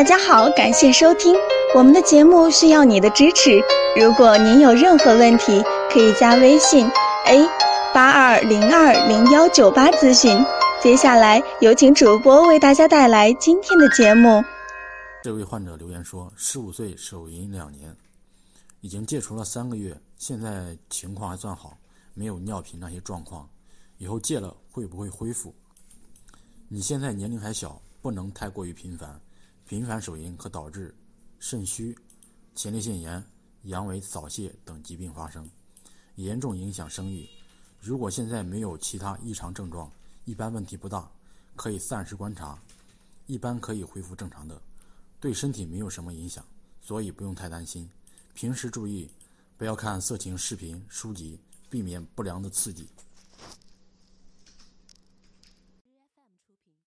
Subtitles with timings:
[0.00, 1.36] 大家好，感谢收听
[1.74, 3.60] 我们的节目，需要你的支持。
[4.00, 6.86] 如果您有任何问题，可以加微信
[7.26, 7.46] a
[7.92, 10.42] 八二零二零幺九八咨询。
[10.82, 14.42] 接下来有请主播为大家带来今天的节目。
[15.22, 17.94] 这位患者留言说：十五岁手淫两年，
[18.80, 21.76] 已经戒除了三个月，现在情况还算好，
[22.14, 23.46] 没有尿频那些状况。
[23.98, 25.54] 以后戒了会不会恢复？
[26.68, 29.20] 你现在年龄还小，不能太过于频繁。
[29.70, 30.92] 频繁手淫可导致
[31.38, 31.96] 肾虚、
[32.56, 33.24] 前列腺炎、
[33.66, 35.48] 阳痿、早泄等疾病发生，
[36.16, 37.24] 严重影响生育。
[37.80, 39.88] 如果现在没有其他异常症状，
[40.24, 41.08] 一般问题不大，
[41.54, 42.58] 可以暂时观察，
[43.26, 44.60] 一般可以恢复正常的，
[45.20, 46.44] 对身体没有什么影响，
[46.80, 47.88] 所以不用太担心。
[48.34, 49.08] 平时注意，
[49.56, 52.88] 不要看色情视频、书籍，避免不良的刺激。